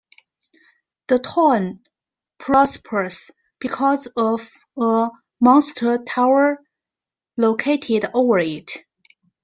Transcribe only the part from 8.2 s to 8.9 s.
it.